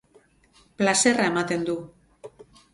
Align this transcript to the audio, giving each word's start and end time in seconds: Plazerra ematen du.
Plazerra 0.79 1.29
ematen 1.33 1.69
du. 1.71 1.79